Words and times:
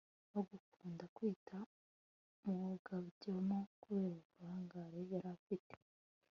bakundaga 0.49 1.11
kwita 1.15 1.57
umwogabyano 2.45 3.57
kubera 3.81 4.19
uburanga 4.29 4.77
yari 5.13 5.29
afite 5.35 5.75